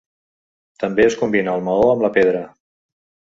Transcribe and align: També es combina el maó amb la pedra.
També 0.83 1.05
es 1.09 1.17
combina 1.19 1.53
el 1.59 1.67
maó 1.67 1.85
amb 1.91 2.07
la 2.07 2.11
pedra. 2.17 2.41